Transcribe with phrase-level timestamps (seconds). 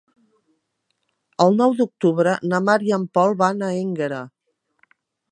[1.43, 4.23] El nou d'octubre na Mar i en Pol van a Énguera.